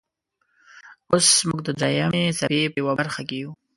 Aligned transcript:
اوس 1.11 1.27
موږ 1.47 1.59
د 1.67 1.69
دریمې 1.81 2.23
څپې 2.37 2.61
په 2.71 2.77
یوه 2.81 2.93
برخې 2.99 3.23
کې 3.29 3.37
یو. 3.41 3.51